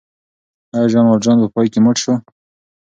آیا 0.75 0.87
ژان 0.91 1.05
والژان 1.07 1.37
په 1.41 1.47
پای 1.53 1.67
کې 1.73 1.79
مړ 1.85 1.95
شو؟ 2.01 2.13